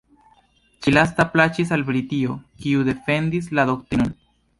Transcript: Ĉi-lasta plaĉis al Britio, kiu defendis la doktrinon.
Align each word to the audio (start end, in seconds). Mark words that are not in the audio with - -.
Ĉi-lasta 0.85 1.25
plaĉis 1.33 1.73
al 1.77 1.83
Britio, 1.89 2.37
kiu 2.63 2.81
defendis 2.89 3.51
la 3.61 3.67
doktrinon. 3.73 4.11